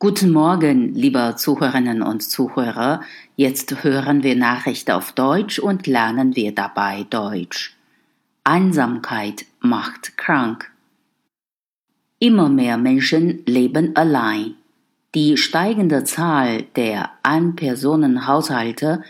Guten 0.00 0.30
Morgen, 0.30 0.94
liebe 0.94 1.34
Zuhörerinnen 1.36 2.02
und 2.02 2.22
Zuhörer. 2.22 3.00
Jetzt 3.34 3.82
hören 3.82 4.22
wir 4.22 4.36
Nachrichten 4.36 4.92
auf 4.92 5.10
Deutsch 5.10 5.58
und 5.58 5.88
lernen 5.88 6.36
wir 6.36 6.54
dabei 6.54 7.04
Deutsch. 7.10 7.76
Einsamkeit 8.44 9.44
macht 9.58 10.16
krank. 10.16 10.70
Immer 12.20 12.48
mehr 12.48 12.76
Menschen 12.76 13.42
leben 13.46 13.96
allein. 13.96 14.54
Die 15.16 15.36
steigende 15.36 16.04
Zahl 16.04 16.62
der 16.76 17.10
Einpersonenhaushalte 17.24 19.02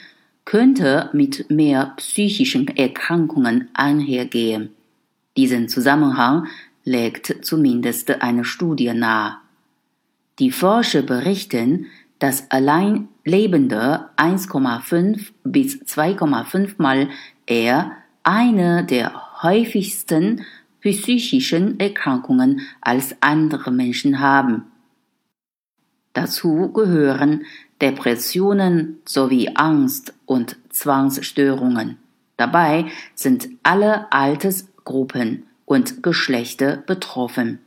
könnte 0.47 1.11
mit 1.13 1.51
mehr 1.51 1.93
psychischen 1.99 2.67
Erkrankungen 2.67 3.69
einhergehen. 3.75 4.71
Diesen 5.37 5.69
Zusammenhang 5.69 6.47
legt 6.85 7.45
zumindest 7.45 8.23
eine 8.23 8.47
Studie 8.47 8.95
nahe. 8.95 9.37
Die 10.39 10.53
Forscher 10.53 11.03
berichten, 11.03 11.87
dass 12.19 12.51
Alleinlebende 12.51 14.09
1,5 14.17 15.33
bis 15.45 15.77
2,5 15.83 16.75
Mal 16.79 17.09
eher 17.47 17.93
eine 18.23 18.85
der 18.85 19.43
häufigsten 19.43 20.45
psychischen 20.81 21.81
Erkrankungen 21.81 22.61
als 22.81 23.17
andere 23.21 23.71
Menschen 23.71 24.21
haben. 24.21 24.65
Dazu 26.13 26.73
gehören 26.73 27.45
Depressionen 27.81 28.99
sowie 29.05 29.51
Angst 29.55 30.15
und 30.27 30.57
Zwangsstörungen. 30.71 31.99
Dabei 32.37 32.87
sind 33.15 33.49
alle 33.63 34.13
Altersgruppen 34.13 35.45
und 35.65 36.03
Geschlechter 36.03 36.77
betroffen. 36.77 37.61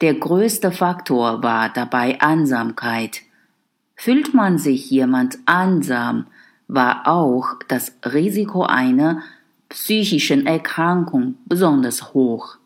Der 0.00 0.14
größte 0.14 0.72
Faktor 0.72 1.42
war 1.42 1.68
dabei 1.68 2.20
Einsamkeit. 2.20 3.22
Fühlt 3.94 4.34
man 4.34 4.58
sich 4.58 4.90
jemand 4.90 5.38
einsam, 5.46 6.26
war 6.66 7.06
auch 7.06 7.54
das 7.68 7.96
Risiko 8.04 8.64
einer 8.64 9.22
psychischen 9.68 10.46
Erkrankung 10.46 11.36
besonders 11.46 12.12
hoch. 12.12 12.56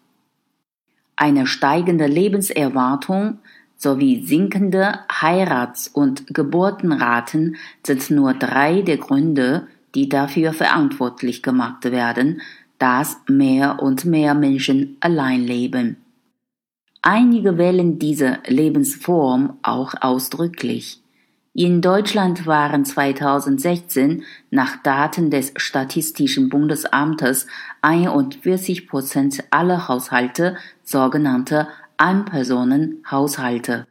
Eine 1.16 1.46
steigende 1.46 2.06
Lebenserwartung 2.06 3.38
sowie 3.76 4.24
sinkende 4.24 5.00
Heirats- 5.10 5.88
und 5.88 6.34
Geburtenraten 6.34 7.56
sind 7.84 8.10
nur 8.10 8.34
drei 8.34 8.82
der 8.82 8.96
Gründe, 8.96 9.66
die 9.94 10.08
dafür 10.08 10.52
verantwortlich 10.52 11.42
gemacht 11.42 11.84
werden, 11.84 12.40
dass 12.78 13.18
mehr 13.28 13.82
und 13.82 14.04
mehr 14.04 14.34
Menschen 14.34 14.96
allein 15.00 15.42
leben. 15.42 15.96
Einige 17.02 17.58
wählen 17.58 17.98
diese 17.98 18.38
Lebensform 18.46 19.58
auch 19.62 19.94
ausdrücklich. 20.00 21.00
In 21.54 21.80
Deutschland 21.80 22.46
waren 22.46 22.84
2016 22.84 24.22
nach 24.50 24.82
Daten 24.82 25.30
des 25.30 25.52
Statistischen 25.56 26.48
Bundesamtes 26.48 27.46
41 27.82 28.86
Prozent 28.86 29.42
aller 29.50 29.88
Haushalte 29.88 30.56
sogenannte 30.84 31.66
Einpersonenhaushalte. 31.96 33.86